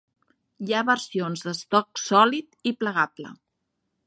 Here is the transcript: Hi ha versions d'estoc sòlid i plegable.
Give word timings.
Hi 0.67 0.73
ha 0.77 0.81
versions 0.87 1.45
d'estoc 1.49 2.03
sòlid 2.07 2.59
i 2.73 2.77
plegable. 2.81 3.37